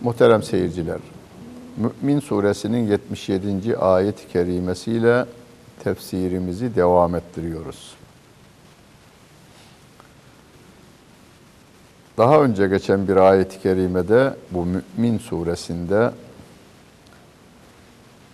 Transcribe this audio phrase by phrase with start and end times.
[0.03, 0.99] Muhterem seyirciler,
[1.77, 3.77] Mü'min suresinin 77.
[3.77, 5.27] ayet-i kerimesiyle
[5.85, 7.95] tefsirimizi devam ettiriyoruz.
[12.19, 16.11] Daha önce geçen bir ayet-i kerimede bu Mü'min suresinde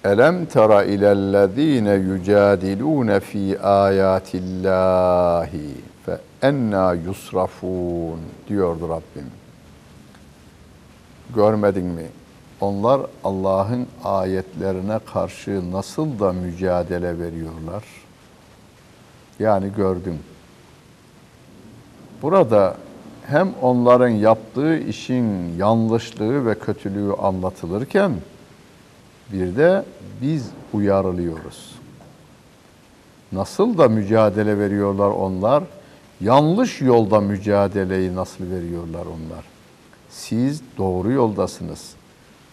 [0.05, 5.75] Elem tera ilellezine yucadilune fi ayatillahi
[6.07, 9.31] fe enna yusrafun diyordu Rabbim.
[11.35, 12.07] Görmedin mi?
[12.61, 17.85] Onlar Allah'ın ayetlerine karşı nasıl da mücadele veriyorlar?
[19.39, 20.19] Yani gördüm.
[22.23, 22.77] Burada
[23.27, 28.13] hem onların yaptığı işin yanlışlığı ve kötülüğü anlatılırken
[29.33, 29.85] bir de
[30.23, 31.75] biz uyarılıyoruz.
[33.33, 35.65] Nasıl da mücadele veriyorlar onlar?
[36.21, 39.45] Yanlış yolda mücadeleyi nasıl veriyorlar onlar?
[40.11, 42.00] Siz doğru yoldasınız.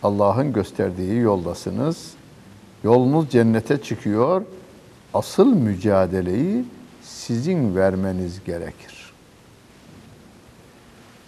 [0.04, 2.14] Allah'ın gösterdiği yoldasınız.
[2.84, 4.42] Yolunuz cennete çıkıyor.
[5.14, 6.66] Asıl mücadeleyi
[7.04, 9.14] sizin vermeniz gerekir.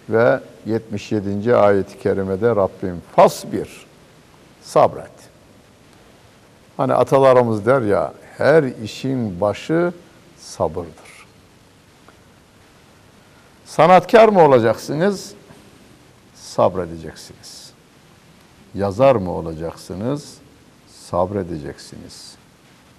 [0.08, 1.56] Ve 77.
[1.56, 3.86] ayet-i kerimede Rabbim fasbir,
[4.62, 5.10] sabret.
[6.76, 9.92] Hani atalarımız der ya, her işin başı
[10.38, 11.26] sabırdır.
[13.66, 15.32] Sanatkar mı olacaksınız?
[16.34, 17.69] Sabredeceksiniz.
[18.74, 20.34] Yazar mı olacaksınız?
[20.88, 22.34] Sabredeceksiniz.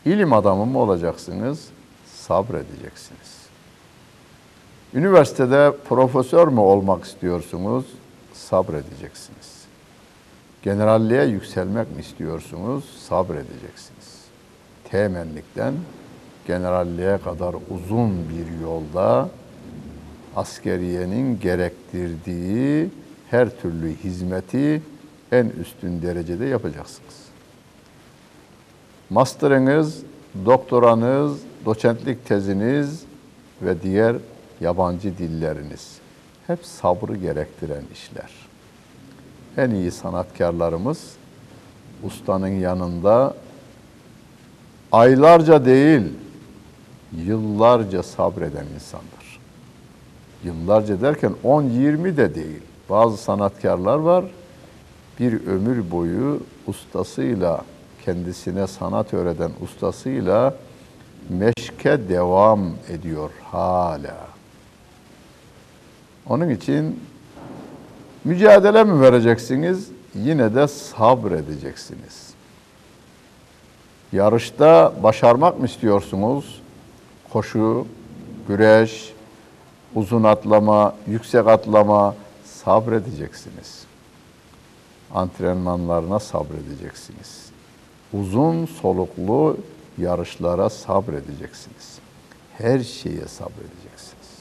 [0.06, 1.68] İlim adamı mı olacaksınız?
[2.06, 3.42] Sabredeceksiniz.
[4.94, 7.86] Üniversitede profesör mü olmak istiyorsunuz?
[8.34, 9.62] Sabredeceksiniz.
[10.64, 12.86] Generalliğe yükselmek mi istiyorsunuz?
[13.10, 14.22] Sabredeceksiniz.
[14.84, 15.74] Temenlikten
[16.48, 19.30] generalliğe kadar uzun bir yolda
[20.36, 22.90] askeriyenin gerektirdiği
[23.30, 24.82] her türlü hizmeti
[25.32, 27.22] en üstün derecede yapacaksınız.
[29.10, 30.04] Master'ınız,
[30.46, 33.04] doktoranız, doçentlik teziniz
[33.62, 34.16] ve diğer
[34.62, 35.98] yabancı dilleriniz
[36.48, 38.32] hep sabrı gerektiren işler.
[39.58, 41.12] En iyi sanatkarlarımız
[42.04, 43.36] ustanın yanında
[44.92, 46.04] aylarca değil,
[47.26, 49.40] yıllarca sabreden insandır.
[50.44, 52.62] Yıllarca derken 10-20 de değil.
[52.90, 54.26] Bazı sanatkarlar var,
[55.22, 57.66] bir ömür boyu ustasıyla,
[58.06, 60.56] kendisine sanat öğreten ustasıyla
[61.30, 64.18] meşke devam ediyor hala.
[66.30, 67.00] Onun için
[68.24, 69.90] mücadele mi vereceksiniz?
[70.16, 72.34] Yine de sabredeceksiniz.
[74.12, 76.62] Yarışta başarmak mı istiyorsunuz?
[77.34, 77.88] Koşu,
[78.48, 79.14] güreş,
[79.96, 82.16] uzun atlama, yüksek atlama
[82.46, 83.91] sabredeceksiniz.
[85.16, 87.50] Antrenmanlarına sabredeceksiniz.
[88.14, 89.58] Uzun soluklu
[89.98, 92.00] yarışlara sabredeceksiniz.
[92.58, 94.32] Her şeye sabredeceksiniz.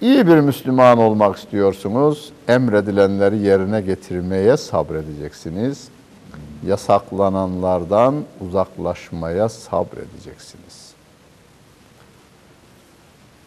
[0.00, 2.32] İyi bir Müslüman olmak istiyorsunuz.
[2.48, 5.88] Emredilenleri yerine getirmeye sabredeceksiniz.
[6.66, 8.14] Yasaklananlardan
[8.48, 10.94] uzaklaşmaya sabredeceksiniz.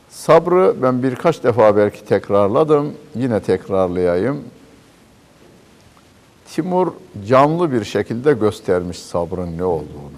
[0.09, 2.93] Sabrı ben birkaç defa belki tekrarladım.
[3.15, 4.43] Yine tekrarlayayım.
[6.53, 6.93] Timur
[7.27, 10.17] canlı bir şekilde göstermiş sabrın ne olduğunu.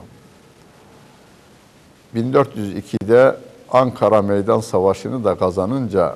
[2.16, 3.38] 1402'de
[3.72, 6.16] Ankara Meydan Savaşı'nı da kazanınca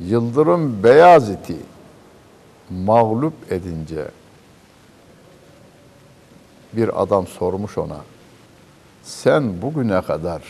[0.00, 1.56] Yıldırım Beyazıt'ı
[2.70, 4.08] mağlup edince
[6.72, 8.00] bir adam sormuş ona,
[9.02, 10.42] sen bugüne kadar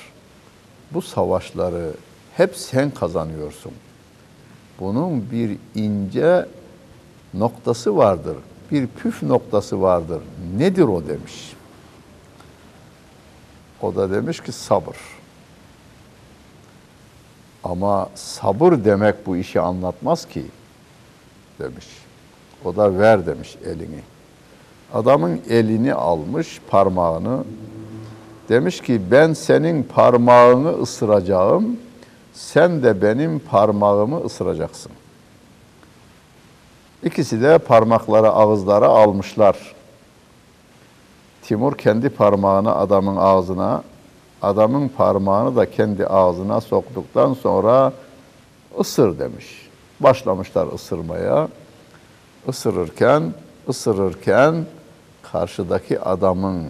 [0.91, 1.93] bu savaşları
[2.37, 3.73] hep sen kazanıyorsun.
[4.81, 6.47] Bunun bir ince
[7.35, 8.37] noktası vardır,
[8.71, 10.23] bir püf noktası vardır.
[10.57, 11.53] Nedir o demiş.
[13.83, 14.97] O da demiş ki sabır.
[17.65, 20.45] Ama sabır demek bu işi anlatmaz ki
[21.59, 21.87] demiş.
[22.65, 24.01] O da ver demiş elini.
[24.95, 27.45] Adamın elini almış parmağını
[28.49, 31.77] demiş ki ben senin parmağını ısıracağım
[32.33, 34.93] sen de benim parmağımı ısıracaksın.
[37.05, 39.57] İkisi de parmakları ağızlara almışlar.
[41.43, 43.83] Timur kendi parmağını adamın ağzına,
[44.43, 47.93] adamın parmağını da kendi ağzına soktuktan sonra
[48.81, 49.69] ısır demiş.
[50.01, 51.49] Başlamışlar ısırmaya.
[52.49, 53.35] Isırırken,
[53.69, 54.67] ısırırken
[55.33, 56.67] karşıdaki adamın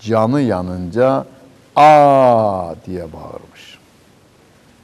[0.00, 1.24] canı yanınca
[1.76, 3.78] aa diye bağırmış.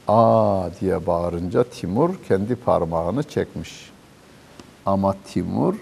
[0.08, 3.96] Aa diye bağırınca Timur kendi parmağını çekmiş.
[4.87, 5.75] Ama Timur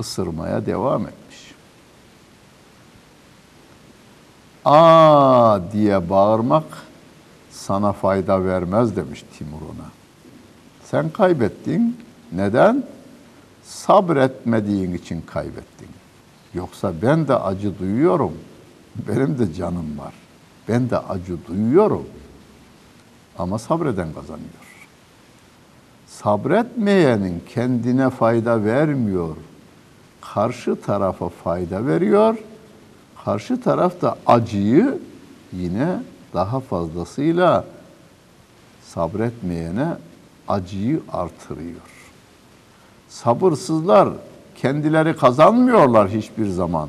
[0.00, 1.54] ısırmaya devam etmiş.
[4.64, 6.64] Aa diye bağırmak
[7.50, 9.88] sana fayda vermez demiş Timur ona.
[10.84, 12.00] Sen kaybettin.
[12.32, 12.84] Neden?
[13.62, 15.88] Sabretmediğin için kaybettin.
[16.54, 18.32] Yoksa ben de acı duyuyorum.
[19.08, 20.14] Benim de canım var.
[20.68, 22.06] Ben de acı duyuyorum.
[23.38, 24.61] Ama sabreden kazanıyor.
[26.20, 29.36] Sabretmeyenin kendine fayda vermiyor.
[30.20, 32.36] Karşı tarafa fayda veriyor.
[33.24, 34.98] Karşı taraf da acıyı
[35.52, 36.02] yine
[36.34, 37.64] daha fazlasıyla
[38.82, 39.88] sabretmeyene
[40.48, 41.90] acıyı artırıyor.
[43.08, 44.08] Sabırsızlar
[44.56, 46.88] kendileri kazanmıyorlar hiçbir zaman.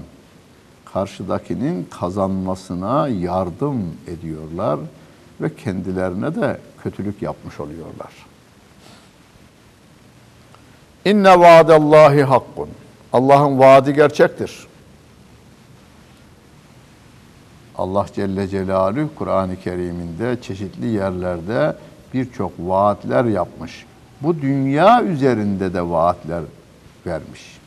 [0.93, 4.79] Karşıdakinin kazanmasına yardım ediyorlar
[5.41, 8.32] ve kendilerine de kötülük yapmış oluyorlar.
[11.05, 12.69] İnne vaadallahi hakkun.
[13.13, 14.67] Allah'ın vaadi gerçektir.
[17.77, 21.75] Allah Celle Celaluhu Kur'an-ı Kerim'inde çeşitli yerlerde
[22.13, 23.85] birçok vaatler yapmış.
[24.21, 26.43] Bu dünya üzerinde de vaatler
[27.05, 27.59] vermiş.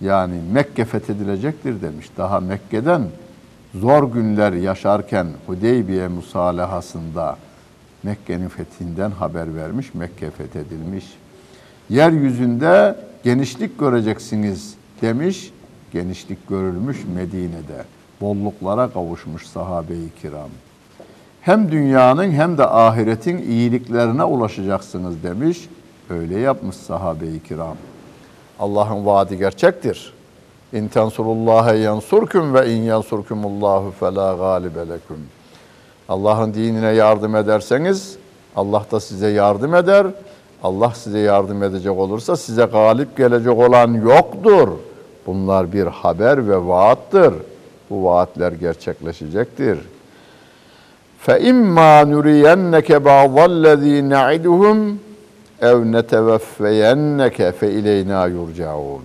[0.00, 2.06] Yani Mekke fethedilecektir demiş.
[2.16, 3.02] Daha Mekke'den
[3.74, 7.36] zor günler yaşarken Hudeybiye musalahasında
[8.02, 9.94] Mekke'nin fethinden haber vermiş.
[9.94, 11.04] Mekke fethedilmiş.
[11.90, 15.50] Yeryüzünde genişlik göreceksiniz demiş.
[15.92, 17.84] Genişlik görülmüş Medine'de.
[18.20, 20.48] Bolluklara kavuşmuş sahabe-i kiram.
[21.40, 25.68] Hem dünyanın hem de ahiretin iyiliklerine ulaşacaksınız demiş.
[26.10, 27.76] Öyle yapmış sahabe-i kiram.
[28.58, 30.12] Allah'ın vaadi gerçektir.
[30.72, 34.80] İn tensurullaha yansurkum ve in yansurkumullahu fela galibe.
[36.08, 38.16] Allah'ın dinine yardım ederseniz
[38.56, 40.06] Allah da size yardım eder.
[40.63, 44.67] Allah size yardım edecek olursa size galip gelecek olan yoktur.
[45.27, 47.33] Bunlar bir haber ve vaattır.
[47.89, 49.79] Bu vaatler gerçekleşecektir.
[51.27, 54.95] فَاِمَّا نُرِيَنَّكَ بَعْضَ الَّذ۪ي نَعِدُهُمْ
[55.61, 59.01] ev neteveffeyenneke fe ileyna yurcaun.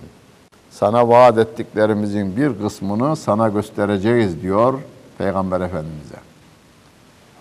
[0.71, 4.79] Sana vaat ettiklerimizin bir kısmını sana göstereceğiz diyor
[5.17, 6.17] Peygamber Efendimiz'e.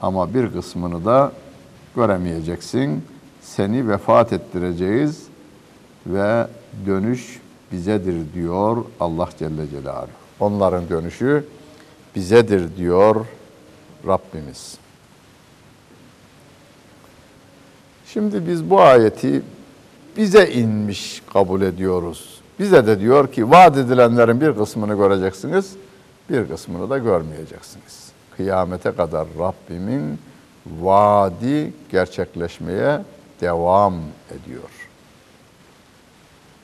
[0.03, 1.33] Ama bir kısmını da
[1.97, 3.05] göremeyeceksin.
[3.56, 5.24] Seni vefat ettireceğiz
[6.08, 6.48] ve
[6.86, 7.40] dönüş
[7.72, 10.10] bizedir diyor Allah Celle Celaluhu.
[10.40, 11.46] Onların dönüşü
[12.16, 13.26] bizedir diyor
[14.08, 14.78] Rabbimiz.
[18.06, 19.42] Şimdi biz bu ayeti
[20.18, 22.42] bize inmiş kabul ediyoruz.
[22.60, 25.74] Bize de diyor ki vaat edilenlerin bir kısmını göreceksiniz,
[26.30, 28.12] bir kısmını da görmeyeceksiniz.
[28.38, 30.20] Kıyamete kadar Rabbimin
[30.66, 33.02] vaadi gerçekleşmeye
[33.42, 33.94] devam
[34.30, 34.70] ediyor.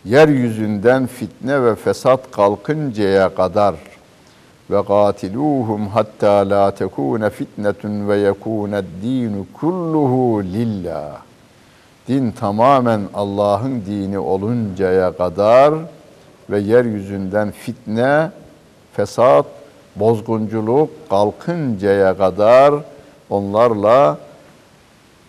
[0.05, 3.75] Yeryüzünden fitne ve fesat kalkıncaya kadar
[4.69, 11.27] ve katiluhum hatta la tekune fitnetun ve yekune dinu kulluhu lillah
[12.07, 15.73] din tamamen Allah'ın dini oluncaya kadar
[16.49, 18.31] ve yeryüzünden fitne,
[18.93, 19.45] fesat,
[19.95, 22.73] bozgunculuk kalkıncaya kadar
[23.29, 24.17] onlarla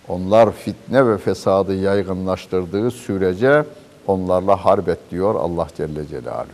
[0.09, 3.65] onlar fitne ve fesadı yaygınlaştırdığı sürece
[4.07, 6.53] onlarla harp et diyor Allah Celle Celaluhu.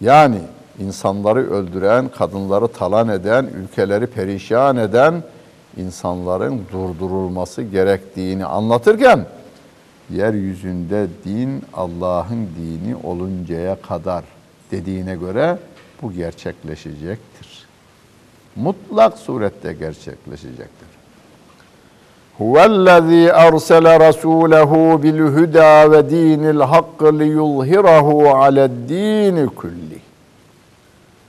[0.00, 0.38] Yani
[0.78, 5.22] insanları öldüren, kadınları talan eden, ülkeleri perişan eden
[5.76, 9.26] insanların durdurulması gerektiğini anlatırken
[10.10, 14.24] yeryüzünde din Allah'ın dini oluncaya kadar
[14.70, 15.58] dediğine göre
[16.02, 17.66] bu gerçekleşecektir.
[18.56, 20.99] Mutlak surette gerçekleşecektir.
[22.40, 30.00] Ersele rasûlehu bil huda ve dinil hakkı liyuzhirahu ale'd-dîni kulli.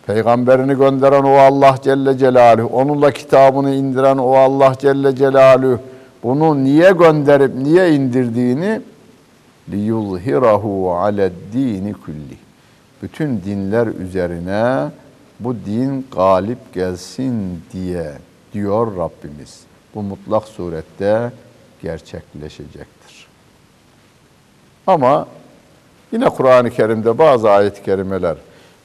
[0.07, 5.79] Peygamberini gönderen o Allah Celle Celaluhu, onunla kitabını indiren o Allah Celle Celaluhu,
[6.23, 8.81] bunu niye gönderip niye indirdiğini
[9.71, 12.37] liyuzhirahu ale'd-dini kulli.
[13.01, 14.89] Bütün dinler üzerine
[15.39, 18.11] bu din galip gelsin diye
[18.53, 19.70] diyor Rabbimiz.
[19.95, 21.31] Bu mutlak surette
[21.81, 23.27] gerçekleşecektir.
[24.87, 25.27] Ama
[26.11, 28.37] yine Kur'an-ı Kerim'de bazı ayet-i kerimeler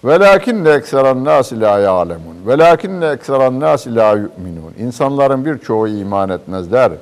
[0.04, 2.36] Velakinne ekseren nasi la ya'lemun.
[2.46, 4.74] Velakinne ekseren nasi la yu'minun.
[4.78, 6.92] İnsanların birçoğu iman etmezler.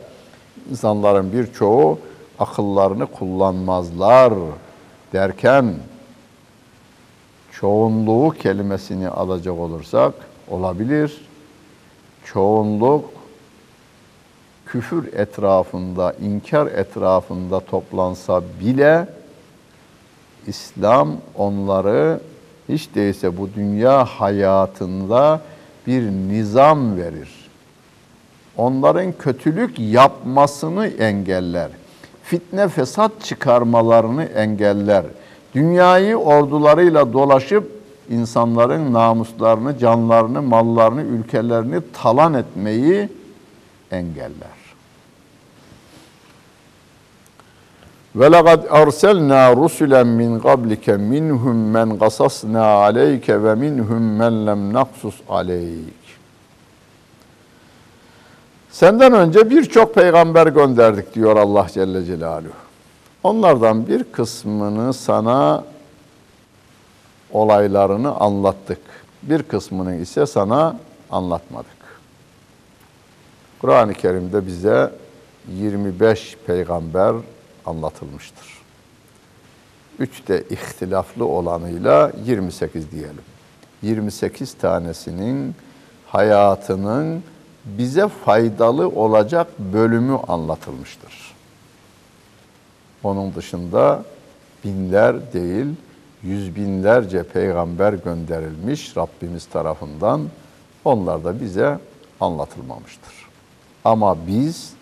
[0.70, 1.98] İnsanların birçoğu
[2.38, 4.32] akıllarını kullanmazlar
[5.12, 5.74] derken
[7.52, 10.14] çoğunluğu kelimesini alacak olursak
[10.50, 11.26] olabilir.
[12.24, 13.04] Çoğunluk
[14.74, 19.06] küfür etrafında, inkar etrafında toplansa bile
[20.46, 22.20] İslam onları
[22.68, 25.40] hiç değilse bu dünya hayatında
[25.86, 27.50] bir nizam verir.
[28.56, 31.70] Onların kötülük yapmasını engeller.
[32.22, 35.04] Fitne fesat çıkarmalarını engeller.
[35.54, 37.70] Dünyayı ordularıyla dolaşıp
[38.10, 43.08] insanların namuslarını, canlarını, mallarını, ülkelerini talan etmeyi
[43.90, 44.63] engeller.
[48.16, 55.14] Ve laqad arsalna rusulen min qablike minhum men qasasna aleyke ve minhum men lem naqsus
[55.28, 56.04] aleyk.
[58.70, 62.52] Senden önce birçok peygamber gönderdik diyor Allah Celle Celaluhu.
[63.22, 65.64] Onlardan bir kısmını sana
[67.32, 68.80] olaylarını anlattık.
[69.22, 70.76] Bir kısmını ise sana
[71.10, 71.68] anlatmadık.
[73.60, 74.90] Kur'an-ı Kerim'de bize
[75.48, 77.14] 25 peygamber
[77.66, 78.46] anlatılmıştır.
[79.98, 83.24] Üç de ihtilaflı olanıyla 28 diyelim.
[83.82, 85.54] 28 tanesinin
[86.06, 87.22] hayatının
[87.64, 91.34] bize faydalı olacak bölümü anlatılmıştır.
[93.02, 94.04] Onun dışında
[94.64, 95.66] binler değil,
[96.22, 100.28] yüz binlerce peygamber gönderilmiş Rabbimiz tarafından.
[100.84, 101.78] Onlar da bize
[102.20, 103.12] anlatılmamıştır.
[103.84, 104.72] Ama biz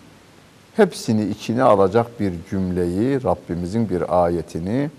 [0.75, 4.89] hepsini içine alacak bir cümleyi, Rabbimizin bir ayetini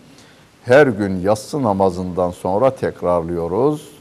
[0.64, 3.94] her gün yatsı namazından sonra tekrarlıyoruz.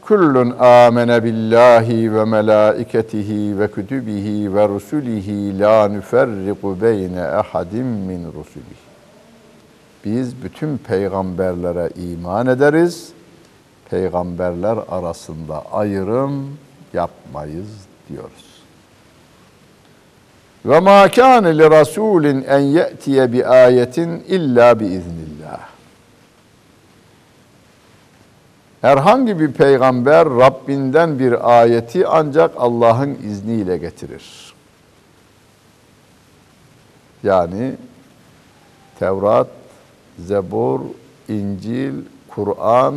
[0.00, 8.88] Kullun amene billahi ve melaiketihi ve kütübihi ve rusulihi la nüferriku beyne ehadin min rusulihi.
[10.04, 13.12] Biz bütün peygamberlere iman ederiz.
[13.90, 16.58] Peygamberler arasında ayrım
[16.92, 17.68] yapmayız
[18.08, 18.47] diyoruz.
[20.64, 25.68] Ve ma kana li rasulin en yetiye bi ayetin illa bi iznillah.
[28.80, 34.54] Herhangi bir peygamber Rabbinden bir ayeti ancak Allah'ın izniyle getirir.
[37.22, 37.74] Yani
[38.98, 39.48] Tevrat,
[40.18, 40.80] Zebur,
[41.28, 41.94] İncil,
[42.28, 42.94] Kur'an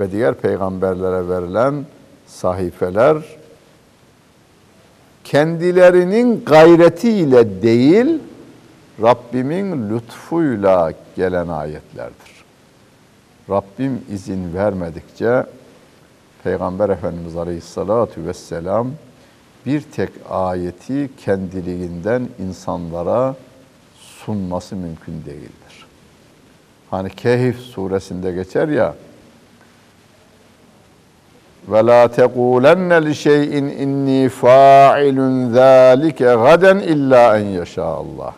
[0.00, 1.86] ve diğer peygamberlere verilen
[2.26, 3.16] sahifeler
[5.28, 8.18] kendilerinin gayretiyle değil,
[9.02, 12.44] Rabbimin lütfuyla gelen ayetlerdir.
[13.50, 15.44] Rabbim izin vermedikçe
[16.44, 18.90] Peygamber Efendimiz Aleyhisselatü Vesselam
[19.66, 23.36] bir tek ayeti kendiliğinden insanlara
[23.98, 25.86] sunması mümkün değildir.
[26.90, 28.94] Hani Kehf suresinde geçer ya,
[31.70, 38.34] ve la tekulenne li şeyin inni fa'ilun zalike gaden illa en yasha Allah.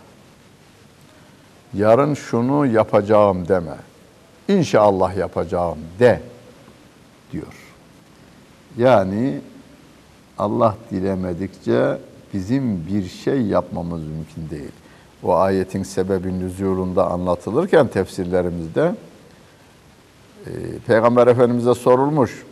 [1.74, 3.76] Yarın şunu yapacağım deme.
[4.48, 6.20] İnşallah yapacağım de
[7.32, 7.54] diyor.
[8.76, 9.40] Yani
[10.38, 11.98] Allah dilemedikçe
[12.34, 14.72] bizim bir şey yapmamız mümkün değil.
[15.22, 18.94] O ayetin sebebin nüzulunda anlatılırken tefsirlerimizde
[20.46, 20.50] e,
[20.86, 22.44] Peygamber Efendimiz'e sorulmuş.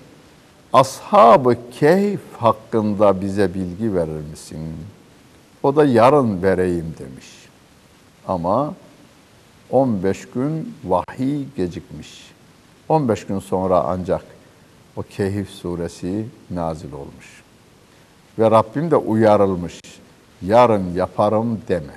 [0.72, 4.74] Ashab-ı Kehf hakkında bize bilgi verir misin?
[5.62, 7.26] O da yarın vereyim demiş.
[8.26, 8.74] Ama
[9.70, 12.30] 15 gün vahiy gecikmiş.
[12.88, 14.24] 15 gün sonra ancak
[14.96, 17.42] o Kehif suresi nazil olmuş.
[18.38, 19.80] Ve Rabbim de uyarılmış.
[20.42, 21.94] Yarın yaparım deme.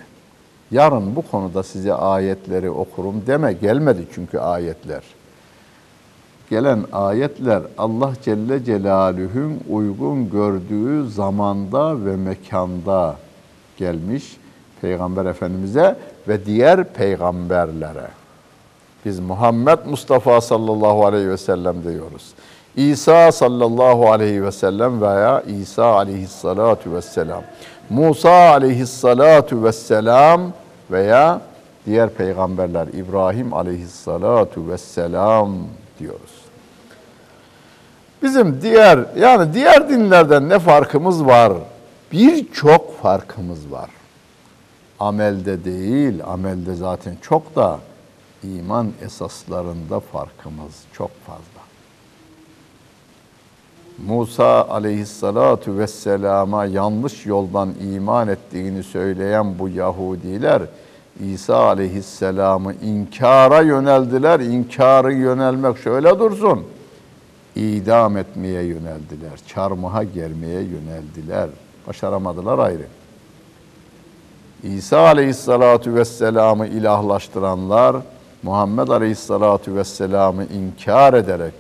[0.72, 3.54] Yarın bu konuda size ayetleri okurum deme.
[3.54, 5.04] Gelmedi çünkü ayetler
[6.52, 13.16] gelen ayetler Allah Celle Celaluhu'nun uygun gördüğü zamanda ve mekanda
[13.78, 14.38] gelmiş
[14.82, 15.96] Peygamber Efendimiz'e
[16.28, 18.08] ve diğer peygamberlere.
[19.06, 22.34] Biz Muhammed Mustafa sallallahu aleyhi ve sellem diyoruz.
[22.76, 27.44] İsa sallallahu aleyhi ve sellem veya İsa aleyhissalatu vesselam.
[27.90, 30.42] Musa aleyhissalatu vesselam
[30.92, 31.42] veya
[31.86, 35.52] diğer peygamberler İbrahim aleyhissalatu vesselam
[36.00, 36.41] diyoruz.
[38.24, 41.54] Bizim diğer yani diğer dinlerden ne farkımız var?
[42.12, 43.90] Birçok farkımız var.
[45.00, 47.80] Amelde değil, amelde zaten çok da
[48.44, 51.62] iman esaslarında farkımız çok fazla.
[54.08, 60.62] Musa aleyhissalatu vesselama yanlış yoldan iman ettiğini söyleyen bu Yahudiler
[61.20, 64.40] İsa aleyhisselamı inkara yöneldiler.
[64.40, 66.64] İnkarı yönelmek şöyle dursun.
[67.56, 69.40] İdam etmeye yöneldiler.
[69.48, 71.50] Çarmıha germeye yöneldiler.
[71.88, 72.86] Başaramadılar ayrı.
[74.64, 77.96] İsa aleyhissalatu vesselamı ilahlaştıranlar
[78.44, 81.54] Muhammed aleyhissalatu vesselamı inkar ederek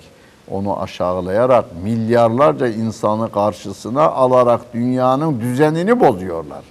[0.51, 6.63] onu aşağılayarak milyarlarca insanı karşısına alarak dünyanın düzenini bozuyorlar.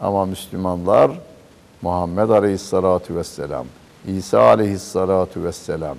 [0.00, 1.10] Ama Müslümanlar
[1.82, 3.66] Muhammed Aleyhissalatu Vesselam,
[4.06, 5.96] İsa Aleyhissalatu Vesselam,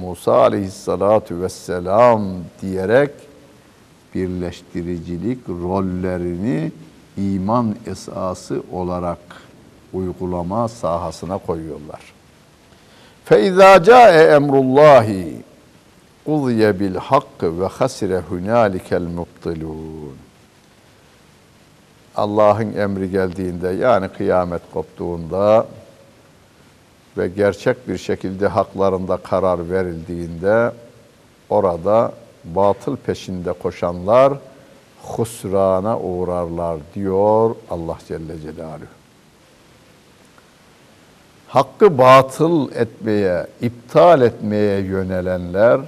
[0.00, 2.24] Musa Aleyhissalatu Vesselam
[2.62, 3.10] diyerek
[4.14, 6.72] birleştiricilik rollerini
[7.16, 9.18] iman esası olarak
[9.92, 12.00] uygulama sahasına koyuyorlar.
[13.28, 15.08] فَاِذَا جَاءَ اَمْرُ اللّٰهِ
[16.26, 20.16] قُضِيَ بِالْحَقِّ وَخَسِرَ هُنَالِكَ الْمُبْطِلُونَ
[22.16, 25.66] Allah'ın emri geldiğinde yani kıyamet koptuğunda
[27.17, 30.71] ve gerçek bir şekilde haklarında karar verildiğinde
[31.49, 32.11] orada
[32.43, 34.33] batıl peşinde koşanlar
[35.03, 38.85] husrana uğrarlar diyor Allah Celle Celaluhu.
[41.47, 45.81] Hakkı batıl etmeye, iptal etmeye yönelenler,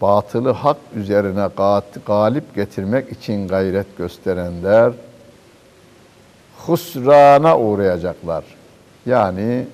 [0.00, 1.48] batılı hak üzerine
[2.06, 4.92] galip getirmek için gayret gösterenler
[6.66, 8.44] husrana uğrayacaklar.
[9.06, 9.66] Yani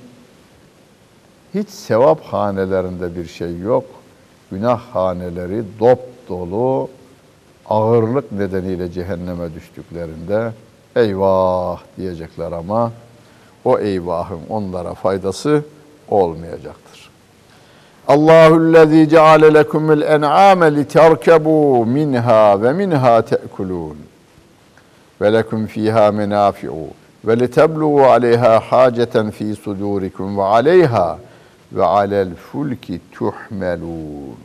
[1.57, 3.85] hiç sevap hanelerinde bir şey yok.
[4.51, 5.99] Günah haneleri dop
[6.29, 6.89] dolu
[7.69, 10.53] ağırlık nedeniyle cehenneme düştüklerinde
[10.97, 12.93] eyvah diyecekler ama
[13.65, 15.65] o eyvahın onlara faydası
[16.09, 17.11] olmayacaktır.
[18.09, 23.97] Allahu'llezî ceale lekumul en'âme literkebû minhâ ve minhâ te'kulûn
[25.21, 26.87] ve lekum fîhâ menâfi'u
[27.25, 31.19] ve litebluğu aleyhâ hâceten fî sudûrikum ve aleyhâ
[31.77, 34.37] ve alel fulki tuhmelûn.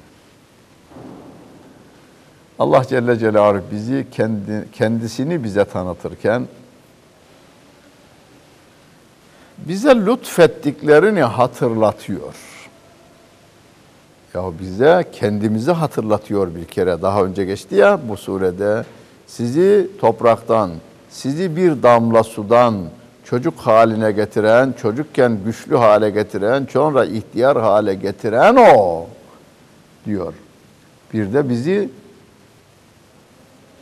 [2.59, 6.47] Allah Celle Celaluhu bizi kendi, kendisini bize tanıtırken
[9.57, 12.35] bize lütfettiklerini hatırlatıyor.
[14.33, 17.01] Ya bize kendimizi hatırlatıyor bir kere.
[17.01, 18.85] Daha önce geçti ya bu surede.
[19.27, 20.71] Sizi topraktan,
[21.09, 22.75] sizi bir damla sudan
[23.31, 29.05] çocuk haline getiren, çocukken güçlü hale getiren, sonra ihtiyar hale getiren o
[30.05, 30.33] diyor.
[31.13, 31.89] Bir de bizi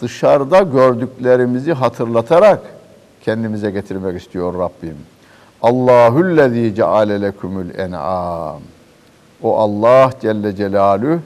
[0.01, 2.59] dışarıda gördüklerimizi hatırlatarak
[3.25, 4.97] kendimize getirmek istiyor Rabbim.
[5.62, 8.62] Allahüllezî ceale lekumul en'am.
[9.43, 11.19] O Allah Celle Celaluhu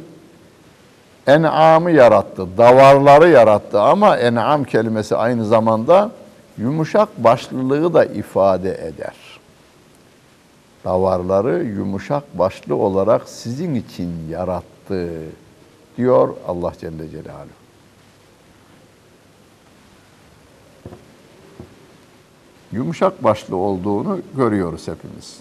[1.27, 6.11] en'amı yarattı, davarları yarattı ama en'am kelimesi aynı zamanda
[6.57, 9.15] yumuşak başlılığı da ifade eder.
[10.85, 15.09] Davarları yumuşak başlı olarak sizin için yarattı
[15.97, 17.47] diyor Allah Celle Celaluhu.
[22.71, 25.37] Yumuşak başlı olduğunu görüyoruz hepimiz.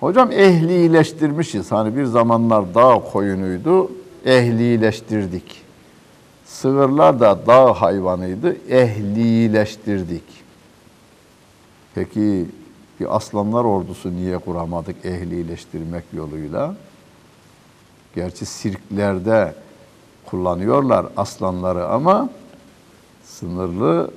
[0.00, 1.72] Hocam ehlileştirmişiz.
[1.72, 3.90] Hani bir zamanlar dağ koyunuydu,
[4.24, 5.65] ehlileştirdik.
[6.46, 10.22] Sığırlar da dağ hayvanıydı, ehlileştirdik.
[11.94, 12.46] Peki
[13.00, 16.74] bir aslanlar ordusu niye kuramadık ehlileştirmek yoluyla?
[18.14, 19.54] Gerçi sirklerde
[20.26, 22.28] kullanıyorlar aslanları ama
[23.24, 24.10] sınırlı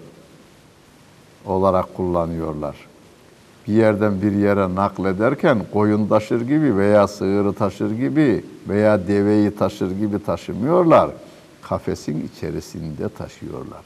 [1.46, 2.76] olarak kullanıyorlar.
[3.68, 9.92] Bir yerden bir yere naklederken koyun taşır gibi veya sığırı taşır gibi veya deveyi taşır
[9.92, 11.10] gibi taşımıyorlar.
[11.70, 13.82] Kafesin içerisinde taşıyorlar.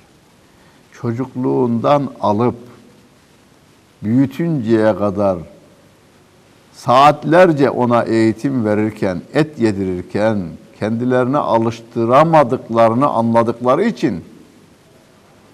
[0.91, 2.55] Çocukluğundan alıp
[4.03, 5.37] büyütünceye kadar
[6.73, 10.43] saatlerce ona eğitim verirken, et yedirirken
[10.79, 14.23] kendilerine alıştıramadıklarını anladıkları için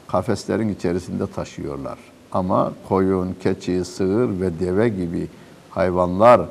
[0.08, 1.98] kafeslerin içerisinde taşıyorlar.
[2.32, 5.28] Ama koyun, keçi, sığır ve deve gibi
[5.70, 6.42] hayvanlar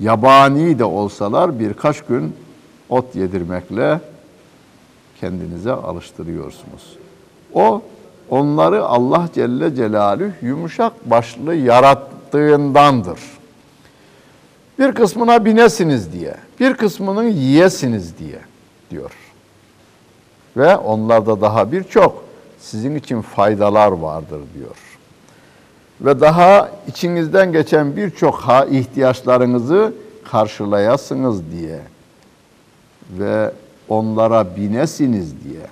[0.00, 2.36] yabani de olsalar birkaç gün
[2.88, 4.00] ot yedirmekle
[5.20, 6.96] kendinize alıştırıyorsunuz.
[7.54, 7.82] O
[8.30, 13.20] onları Allah Celle Celaluhu yumuşak başlı yarattığındandır.
[14.78, 18.38] Bir kısmına binesiniz diye, bir kısmının yiyesiniz diye
[18.90, 19.12] diyor.
[20.56, 22.24] Ve onlarda daha birçok
[22.58, 24.76] sizin için faydalar vardır diyor.
[26.00, 29.92] ve daha içinizden geçen birçok ha ihtiyaçlarınızı
[30.30, 31.80] karşılayasınız diye
[33.10, 33.52] ve
[33.88, 35.66] onlara binesiniz diye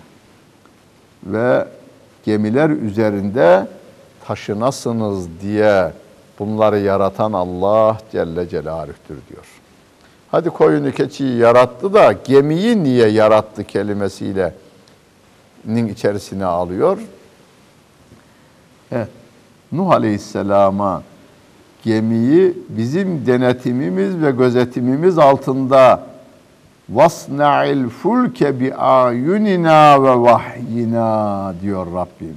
[1.24, 1.68] ve
[2.24, 3.66] gemiler üzerinde
[4.26, 5.92] taşınasınız diye
[6.38, 9.46] bunları yaratan Allah Celle Celaluh'tür diyor.
[10.30, 14.54] Hadi koyunu keçiyi yarattı da gemiyi niye yarattı kelimesiyle
[15.64, 16.98] nin içerisine alıyor.
[18.92, 19.08] Evet.
[19.72, 21.02] Nuh Aleyhisselam'a
[21.84, 26.06] gemiyi bizim denetimimiz ve gözetimimiz altında
[26.88, 32.36] vasna'il fulke bi ayunina ve vahyina diyor Rabbim.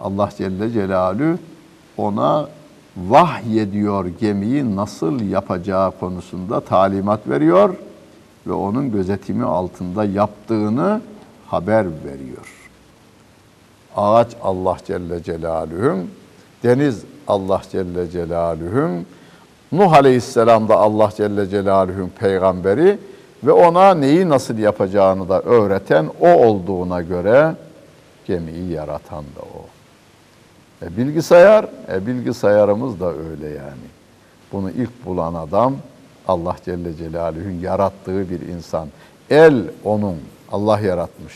[0.00, 1.38] Allah Celle Celalü
[1.96, 2.48] ona
[2.96, 7.74] vahyediyor gemiyi nasıl yapacağı konusunda talimat veriyor
[8.46, 11.00] ve onun gözetimi altında yaptığını
[11.46, 12.70] haber veriyor.
[13.96, 16.10] Ağaç Allah Celle Celaluhu'nun,
[16.62, 19.06] deniz Allah Celle Celaluhu'nun,
[19.72, 22.98] Nuh Aleyhisselam da Allah Celle Celaluhu'nun peygamberi
[23.44, 27.54] ve ona neyi nasıl yapacağını da öğreten o olduğuna göre
[28.26, 29.64] gemiyi yaratan da o.
[30.86, 33.86] E bilgisayar, e bilgisayarımız da öyle yani.
[34.52, 35.74] Bunu ilk bulan adam
[36.28, 38.88] Allah Celle Celaluhu'nun yarattığı bir insan.
[39.30, 40.16] El onun,
[40.52, 41.34] Allah yaratmış.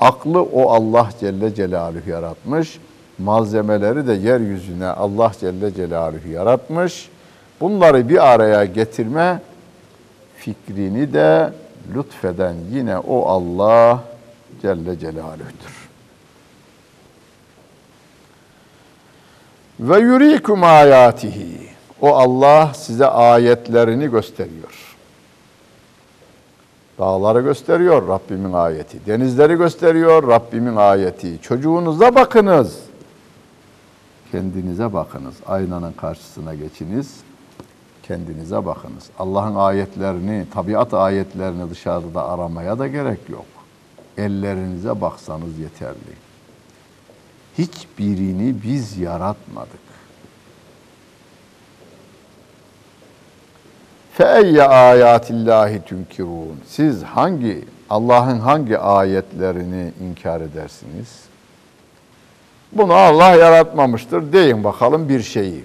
[0.00, 2.78] Aklı o Allah Celle Celaluhu yaratmış.
[3.18, 7.08] Malzemeleri de yeryüzüne Allah Celle Celaluhu yaratmış.
[7.60, 9.40] Bunları bir araya getirme
[10.38, 11.52] fikrini de
[11.94, 14.04] lütfeden yine o Allah
[14.62, 15.88] Celle Celaluhu'dur.
[19.80, 21.68] Ve yurikum ayatihi.
[22.00, 24.96] O Allah size ayetlerini gösteriyor.
[26.98, 29.06] Dağları gösteriyor Rabbimin ayeti.
[29.06, 31.42] Denizleri gösteriyor Rabbimin ayeti.
[31.42, 32.78] Çocuğunuza bakınız.
[34.32, 35.34] Kendinize bakınız.
[35.46, 37.14] Aynanın karşısına geçiniz.
[38.08, 39.10] Kendinize bakınız.
[39.18, 43.46] Allah'ın ayetlerini, tabiat ayetlerini dışarıda aramaya da gerek yok.
[44.18, 46.14] Ellerinize baksanız yeterli.
[47.58, 49.88] Hiçbirini biz yaratmadık.
[54.12, 56.60] Feeyye ayatillahi tünkirun.
[56.66, 61.20] Siz hangi Allah'ın hangi ayetlerini inkar edersiniz?
[62.72, 65.64] Bunu Allah yaratmamıştır deyin bakalım bir şeyi.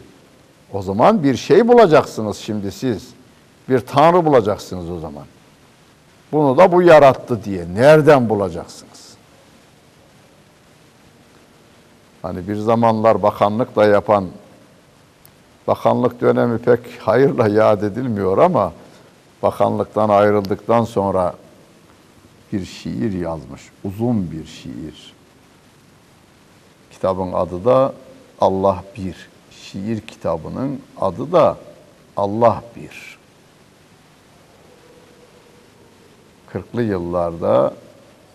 [0.74, 3.10] O zaman bir şey bulacaksınız şimdi siz.
[3.70, 5.24] Bir tanrı bulacaksınız o zaman.
[6.32, 7.66] Bunu da bu yarattı diye.
[7.76, 9.14] Nereden bulacaksınız?
[12.22, 14.28] Hani bir zamanlar bakanlık da yapan
[15.68, 18.74] bakanlık dönemi pek hayırla yad edilmiyor ama
[19.42, 21.34] bakanlıktan ayrıldıktan sonra
[22.54, 23.62] bir şiir yazmış.
[23.84, 25.14] Uzun bir şiir.
[26.92, 27.94] Kitabın adı da
[28.42, 29.33] Allah Bir.
[29.74, 31.58] Şiir kitabının adı da
[32.18, 33.18] Allah Bir.
[36.54, 37.74] 40'lı yıllarda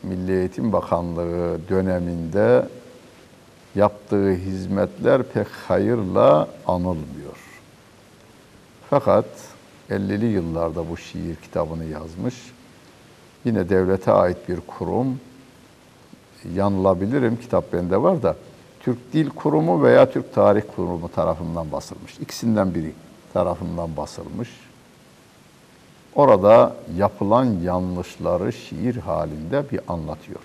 [0.03, 2.69] Milli Eğitim Bakanlığı döneminde
[3.75, 7.37] yaptığı hizmetler pek hayırla anılmıyor.
[8.91, 9.27] Fakat
[9.91, 12.35] 50'li yıllarda bu şiir kitabını yazmış.
[13.45, 15.21] Yine devlete ait bir kurum,
[16.55, 18.37] yanılabilirim, kitap bende var da,
[18.89, 22.19] Türk Dil Kurumu veya Türk Tarih Kurumu tarafından basılmış.
[22.19, 22.93] İkisinden biri
[23.33, 24.49] tarafından basılmış.
[26.15, 30.41] Orada yapılan yanlışları şiir halinde bir anlatıyor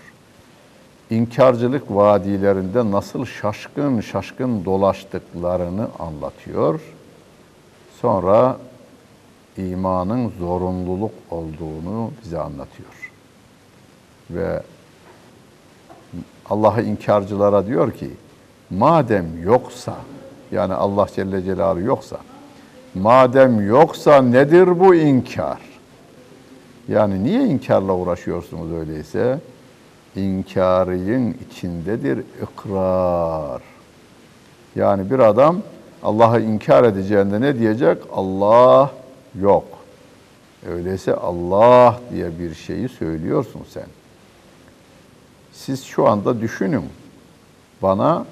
[1.09, 6.81] inkarcılık vadilerinde nasıl şaşkın şaşkın dolaştıklarını anlatıyor.
[8.01, 8.57] Sonra
[9.57, 13.11] imanın zorunluluk olduğunu bize anlatıyor.
[14.29, 14.63] Ve
[16.49, 18.11] Allah'ı inkarcılara diyor ki,
[18.77, 19.95] madem yoksa,
[20.51, 22.17] yani Allah Celle Celaluhu yoksa,
[22.95, 25.59] madem yoksa nedir bu inkar?
[26.87, 29.39] Yani niye inkarla uğraşıyorsunuz öyleyse?
[30.15, 33.61] inkarının içindedir ikrar.
[34.75, 35.57] Yani bir adam
[36.03, 37.97] Allah'ı inkar edeceğinde ne diyecek?
[38.13, 38.91] Allah
[39.41, 39.65] yok.
[40.69, 43.85] Öyleyse Allah diye bir şeyi söylüyorsun sen.
[45.51, 46.83] Siz şu anda düşünün.
[47.81, 48.25] Bana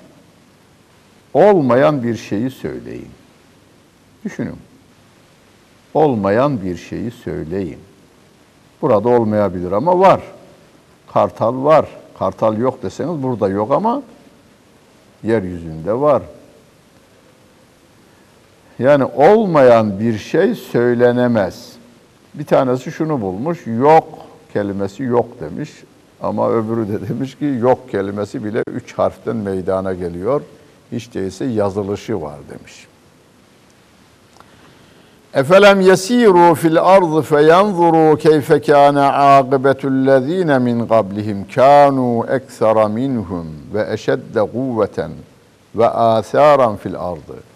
[1.34, 3.10] olmayan bir şeyi söyleyin.
[4.26, 4.58] Düşünün.
[5.94, 7.80] Olmayan bir şeyi söyleyin.
[8.82, 10.22] Burada olmayabilir ama var.
[11.14, 11.86] Kartal var.
[12.20, 14.04] Kartal yok deseniz burada yok ama
[15.24, 16.24] yeryüzünde var.
[18.80, 21.72] Yani olmayan bir şey söylenemez.
[22.34, 24.08] Bir tanesi şunu bulmuş, yok
[24.54, 25.70] kelimesi yok demiş.
[26.22, 30.42] Ama öbürü de demiş ki yok kelimesi bile üç harften meydana geliyor.
[30.92, 32.88] Hiç değilse yazılışı var demiş.
[35.34, 44.42] Efelem yesiru fil ardı feyanzuru keyfe kana akibetu'llezine min qablihim kanu eksara minhum ve eşedde
[44.52, 45.12] kuvveten
[45.76, 47.52] ve atharan fil ardı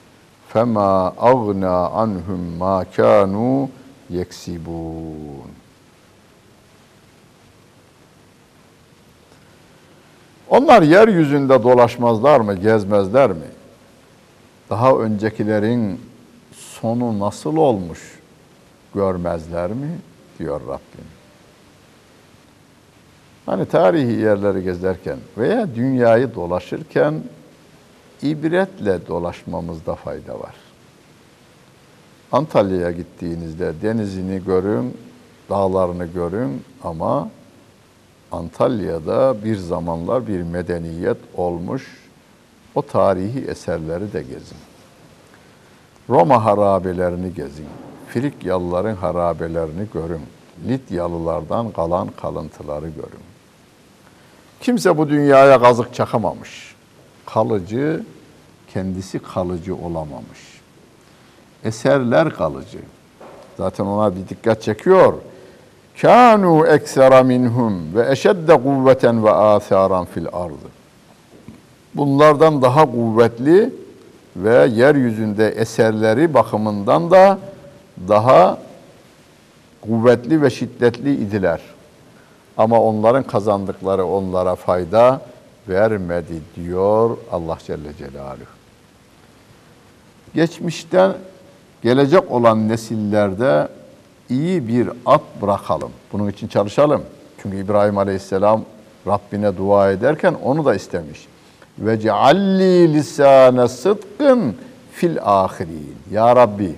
[0.55, 3.69] fema agna anhum ma kanu
[4.09, 5.49] yeksibun.
[10.49, 13.47] Onlar yeryüzünde dolaşmazlar mı, gezmezler mi?
[14.69, 16.01] Daha öncekilerin
[16.53, 18.19] sonu nasıl olmuş
[18.95, 19.99] görmezler mi?
[20.39, 21.05] diyor Rabbim.
[23.45, 27.13] Hani tarihi yerleri gezerken veya dünyayı dolaşırken
[28.21, 30.55] ibretle dolaşmamızda fayda var.
[32.31, 34.97] Antalya'ya gittiğinizde denizini görün,
[35.49, 37.29] dağlarını görün ama
[38.35, 41.83] Antalya'da bir zamanlar bir medeniyet olmuş.
[42.75, 44.57] O tarihi eserleri de gezin.
[46.09, 47.67] Roma harabelerini gezin.
[48.07, 50.21] Frikyalıların harabelerini görün.
[50.67, 53.25] Lityalılardan kalan kalıntıları görün.
[54.61, 56.75] Kimse bu dünyaya kazık çakamamış.
[57.25, 58.03] Kalıcı,
[58.73, 60.61] kendisi kalıcı olamamış.
[61.63, 62.79] Eserler kalıcı.
[63.57, 65.13] Zaten ona bir dikkat çekiyor.
[66.01, 70.69] Kanu eksera minhum ve eşedde kuvveten ve atharan fil ardı.
[71.95, 73.73] Bunlardan daha kuvvetli
[74.35, 77.39] ve yeryüzünde eserleri bakımından da
[78.07, 78.57] daha
[79.81, 81.61] kuvvetli ve şiddetli idiler.
[82.57, 85.21] Ama onların kazandıkları onlara fayda
[85.69, 88.55] vermedi diyor Allah Celle Celaluhu.
[90.35, 91.13] Geçmişten
[91.83, 93.67] gelecek olan nesillerde
[94.29, 95.91] iyi bir at bırakalım.
[96.13, 97.01] Bunun için çalışalım.
[97.41, 98.61] Çünkü İbrahim Aleyhisselam
[99.07, 101.27] Rabbine dua ederken onu da istemiş.
[101.79, 104.55] Ve cealli lisane sıdkın
[104.91, 105.95] fil ahirin.
[106.11, 106.75] Ya Rabbi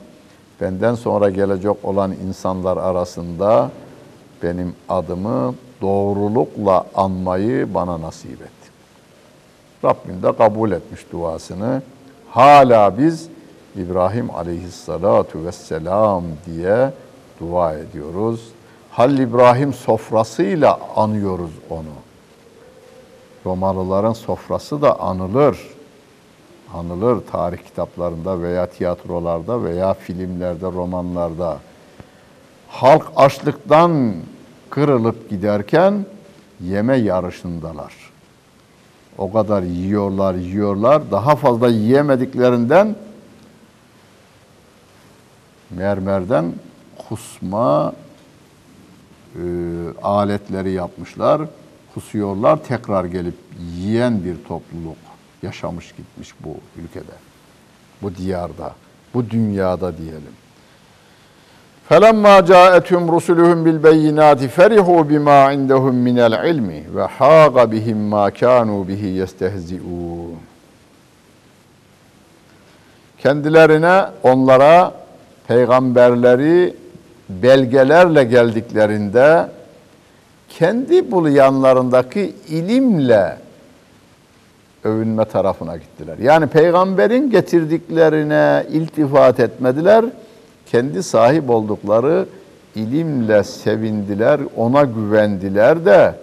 [0.62, 3.71] benden sonra gelecek olan insanlar arasında
[4.43, 8.57] benim adımı doğrulukla anmayı bana nasip et.
[9.86, 11.81] Rabbim de kabul etmiş duasını.
[12.29, 13.27] Hala biz
[13.75, 16.91] İbrahim aleyhissalatu vesselam diye
[17.39, 18.47] dua ediyoruz.
[18.91, 21.93] Halil İbrahim sofrasıyla anıyoruz onu.
[23.45, 25.58] Romalıların sofrası da anılır.
[26.73, 31.58] Anılır tarih kitaplarında veya tiyatrolarda veya filmlerde, romanlarda.
[32.67, 34.13] Halk açlıktan
[34.69, 36.06] kırılıp giderken
[36.62, 37.93] yeme yarışındalar.
[39.17, 41.12] O kadar yiyorlar, yiyorlar.
[41.12, 42.95] Daha fazla yiyemediklerinden
[45.69, 46.54] mermerden
[47.09, 47.92] kusma
[49.35, 49.42] e,
[50.03, 51.42] aletleri yapmışlar.
[51.94, 53.35] Kusuyorlar, tekrar gelip
[53.77, 54.96] yiyen bir topluluk
[55.42, 57.12] yaşamış gitmiş bu ülkede.
[58.03, 58.75] Bu diyarda,
[59.14, 60.33] bu dünyada diyelim.
[61.90, 70.37] فَلَمَّا جَاءَتْهُمْ رُسُلُهُمْ بِالْبَيِّنَاتِ فَرِحُوا بِمَا عِنْدَهُمْ مِنَ الْعِلْمِ وَحَاقَ بِهِمْ مَا كَانُوا بِهِ يَسْتَهْزِئُونَ
[73.22, 74.94] Kendilerine, onlara
[75.48, 76.75] peygamberleri
[77.30, 79.48] belgelerle geldiklerinde
[80.50, 83.38] kendi buluyanlarındaki ilimle
[84.84, 86.18] övünme tarafına gittiler.
[86.18, 90.06] Yani peygamberin getirdiklerine iltifat etmediler.
[90.66, 92.26] Kendi sahip oldukları
[92.76, 96.16] ilimle sevindiler, ona güvendiler de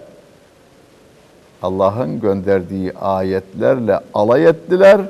[1.61, 5.01] Allah'ın gönderdiği ayetlerle alay ettiler.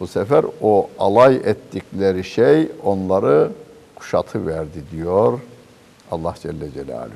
[0.00, 3.50] Bu sefer o alay ettikleri şey onları
[4.02, 5.38] kuşatı verdi diyor
[6.10, 7.14] Allah Celle Celaluhu.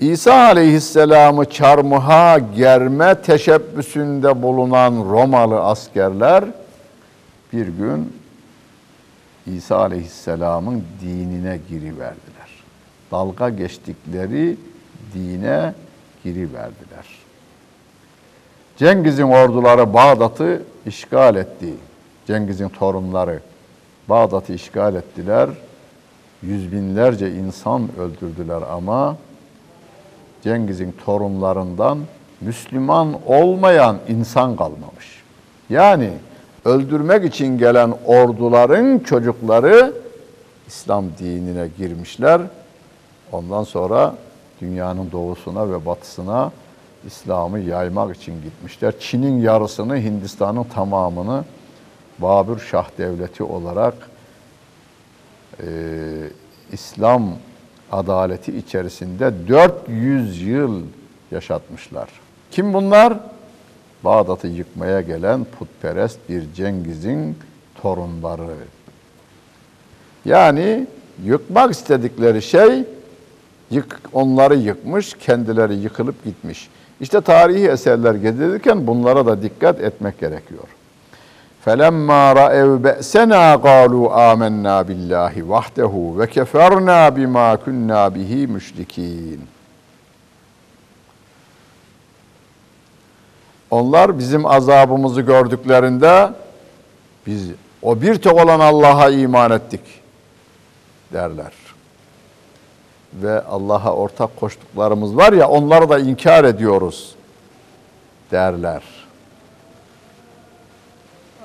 [0.00, 6.44] İsa aleyhisselamı çarmıha germe teşebbüsünde bulunan Romalı askerler
[7.52, 8.16] bir gün
[9.46, 12.50] İsa aleyhisselamın dinine giriverdiler.
[13.10, 14.56] Dalga geçtikleri
[15.14, 15.74] dine
[16.24, 17.06] giriverdiler.
[18.76, 21.74] Cengiz'in orduları Bağdat'ı işgal etti.
[22.26, 23.40] Cengiz'in torunları
[24.08, 25.48] Bağdat'ı işgal ettiler.
[26.42, 29.16] Yüz binlerce insan öldürdüler ama
[30.42, 31.98] Cengiz'in torunlarından
[32.40, 35.22] Müslüman olmayan insan kalmamış.
[35.70, 36.10] Yani
[36.64, 39.92] öldürmek için gelen orduların çocukları
[40.66, 42.40] İslam dinine girmişler.
[43.32, 44.14] Ondan sonra
[44.60, 46.52] dünyanın doğusuna ve batısına
[47.06, 48.94] İslam'ı yaymak için gitmişler.
[49.00, 51.44] Çin'in yarısını, Hindistan'ın tamamını
[52.18, 53.94] Babür Şah Devleti olarak
[55.60, 55.66] e,
[56.72, 57.32] İslam
[57.92, 60.82] adaleti içerisinde 400 yıl
[61.30, 62.08] yaşatmışlar.
[62.50, 63.18] Kim bunlar?
[64.04, 67.38] Bağdat'ı yıkmaya gelen putperest bir Cengiz'in
[67.82, 68.54] torunları.
[70.24, 70.86] Yani
[71.24, 72.84] yıkmak istedikleri şey
[73.70, 76.68] yık, onları yıkmış, kendileri yıkılıp gitmiş.
[77.00, 80.64] İşte tarihi eserler gezilirken bunlara da dikkat etmek gerekiyor.
[81.65, 89.39] فَلَمَّا رَأَوْا بَأْسَنَا قَالُوا آمَنَّا بِاللّٰهِ وَحْدَهُ وَكَفَرْنَا بِمَا كُنَّا بِهِ مُشْرِك۪ينَ
[93.71, 96.29] Onlar bizim azabımızı gördüklerinde
[97.27, 97.49] biz
[97.81, 99.81] o bir tek olan Allah'a iman ettik
[101.13, 101.51] derler.
[103.13, 107.15] Ve Allah'a ortak koştuklarımız var ya onları da inkar ediyoruz
[108.31, 108.94] derler.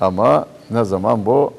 [0.02, 1.54] Ama ne zaman bu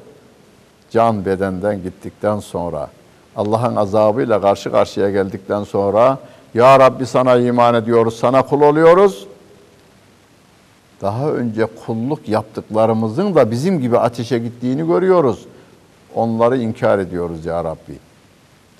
[0.91, 2.89] can bedenden gittikten sonra
[3.35, 6.17] Allah'ın azabıyla karşı karşıya geldikten sonra
[6.53, 9.27] Ya Rabbi sana iman ediyoruz, sana kul oluyoruz.
[11.01, 15.45] Daha önce kulluk yaptıklarımızın da bizim gibi ateşe gittiğini görüyoruz.
[16.15, 17.97] Onları inkar ediyoruz ya Rabbi.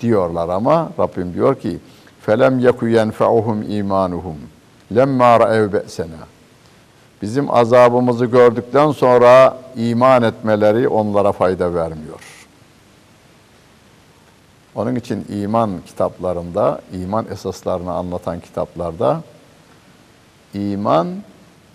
[0.00, 1.78] Diyorlar ama Rabbim diyor ki
[2.20, 4.36] felem yeku yenfa'uhum imanuhum
[4.94, 6.33] lemma ra'ev be'sena.
[7.22, 12.20] Bizim azabımızı gördükten sonra iman etmeleri onlara fayda vermiyor.
[14.74, 19.22] Onun için iman kitaplarında, iman esaslarını anlatan kitaplarda
[20.54, 21.08] iman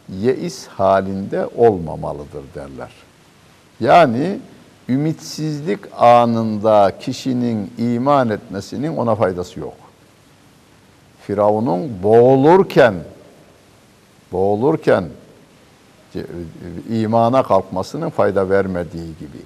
[0.09, 2.91] yeis halinde olmamalıdır derler.
[3.79, 4.39] Yani
[4.89, 9.73] ümitsizlik anında kişinin iman etmesinin ona faydası yok.
[11.27, 12.93] Firavun'un boğulurken
[14.31, 15.03] boğulurken
[16.89, 19.39] imana kalkmasının fayda vermediği gibi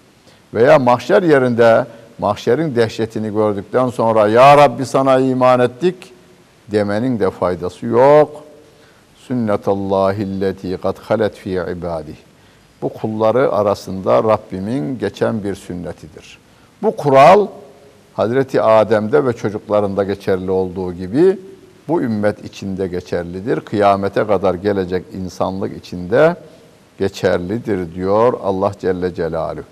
[0.54, 1.86] veya mahşer yerinde
[2.20, 6.14] mahşerin dehşetini gördükten sonra ya Rabbi sana iman ettik
[6.72, 8.44] demenin de faydası yok.
[9.28, 12.16] Sünnetallahi kad halet fi ibadih.
[12.82, 16.38] Bu kulları arasında Rabbimin geçen bir sünnetidir.
[16.82, 17.48] Bu kural
[18.14, 21.40] Hazreti Adem'de ve çocuklarında geçerli olduğu gibi
[21.88, 23.60] bu ümmet içinde geçerlidir.
[23.60, 26.36] Kıyamete kadar gelecek insanlık içinde
[27.00, 29.64] geçerlidir diyor Allah Celle Celaluhu.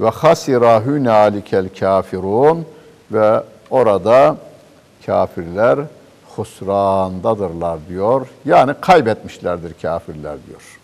[0.00, 2.66] Ve hasira hunalikel kafirun
[3.12, 4.36] ve orada
[5.06, 5.78] kafirler
[6.36, 8.26] husrandadırlar diyor.
[8.44, 10.78] Yani kaybetmişlerdir kafirler diyor.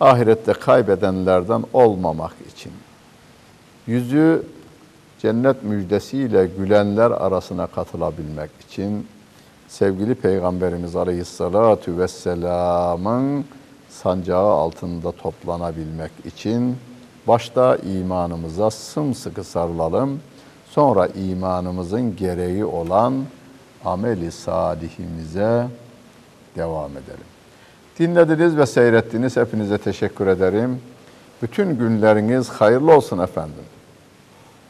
[0.00, 2.72] Ahirette kaybedenlerden olmamak için
[3.86, 4.42] yüzü
[5.18, 9.06] cennet müjdesiyle gülenler arasına katılabilmek için
[9.68, 13.44] sevgili Peygamberimiz Aleyhisselatü Vesselam'ın
[13.92, 16.76] sancağı altında toplanabilmek için
[17.28, 20.20] başta imanımıza sımsıkı sarılalım.
[20.70, 23.24] Sonra imanımızın gereği olan
[23.84, 25.66] ameli salihimize
[26.56, 27.26] devam edelim.
[27.98, 29.36] Dinlediniz ve seyrettiniz.
[29.36, 30.80] Hepinize teşekkür ederim.
[31.42, 33.64] Bütün günleriniz hayırlı olsun efendim.